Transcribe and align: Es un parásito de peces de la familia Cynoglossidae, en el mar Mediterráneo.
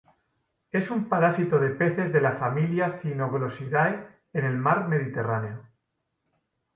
Es 0.71 0.89
un 0.89 1.09
parásito 1.09 1.59
de 1.59 1.69
peces 1.69 2.11
de 2.11 2.21
la 2.21 2.31
familia 2.31 2.89
Cynoglossidae, 2.89 4.07
en 4.33 4.45
el 4.45 4.57
mar 4.57 4.87
Mediterráneo. 4.87 5.61